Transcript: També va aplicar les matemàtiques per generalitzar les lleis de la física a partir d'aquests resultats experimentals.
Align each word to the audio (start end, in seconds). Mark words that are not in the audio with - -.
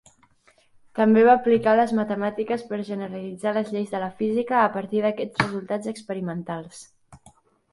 També 0.99 1.25
va 1.27 1.35
aplicar 1.39 1.75
les 1.79 1.93
matemàtiques 1.99 2.63
per 2.71 2.79
generalitzar 2.87 3.53
les 3.59 3.69
lleis 3.75 3.93
de 3.97 4.01
la 4.05 4.09
física 4.23 4.57
a 4.63 4.73
partir 4.79 5.05
d'aquests 5.05 5.45
resultats 5.45 5.93
experimentals. 5.93 6.83